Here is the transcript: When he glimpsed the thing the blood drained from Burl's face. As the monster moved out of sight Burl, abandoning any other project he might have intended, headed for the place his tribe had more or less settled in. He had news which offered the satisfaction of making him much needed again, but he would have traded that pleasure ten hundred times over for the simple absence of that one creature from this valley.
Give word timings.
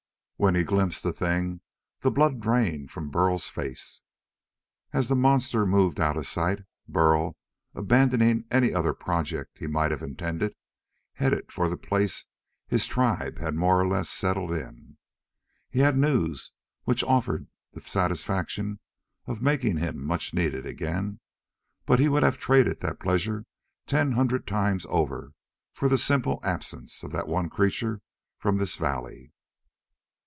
When 0.41 0.55
he 0.55 0.63
glimpsed 0.63 1.03
the 1.03 1.13
thing 1.13 1.61
the 1.99 2.09
blood 2.09 2.39
drained 2.39 2.89
from 2.89 3.11
Burl's 3.11 3.47
face. 3.47 4.01
As 4.91 5.07
the 5.07 5.15
monster 5.15 5.67
moved 5.67 5.99
out 5.99 6.17
of 6.17 6.25
sight 6.25 6.63
Burl, 6.87 7.37
abandoning 7.75 8.45
any 8.49 8.73
other 8.73 8.95
project 8.95 9.59
he 9.59 9.67
might 9.67 9.91
have 9.91 10.01
intended, 10.01 10.55
headed 11.13 11.51
for 11.51 11.69
the 11.69 11.77
place 11.77 12.25
his 12.67 12.87
tribe 12.87 13.37
had 13.37 13.53
more 13.53 13.79
or 13.79 13.87
less 13.87 14.09
settled 14.09 14.51
in. 14.51 14.97
He 15.69 15.81
had 15.81 15.95
news 15.95 16.53
which 16.85 17.03
offered 17.03 17.45
the 17.73 17.81
satisfaction 17.81 18.79
of 19.27 19.43
making 19.43 19.77
him 19.77 20.03
much 20.03 20.33
needed 20.33 20.65
again, 20.65 21.19
but 21.85 21.99
he 21.99 22.09
would 22.09 22.23
have 22.23 22.39
traded 22.39 22.79
that 22.79 22.99
pleasure 22.99 23.45
ten 23.85 24.13
hundred 24.13 24.47
times 24.47 24.87
over 24.89 25.33
for 25.71 25.87
the 25.87 25.99
simple 25.99 26.39
absence 26.41 27.03
of 27.03 27.11
that 27.11 27.27
one 27.27 27.47
creature 27.47 28.01
from 28.39 28.57
this 28.57 28.75
valley. 28.75 29.33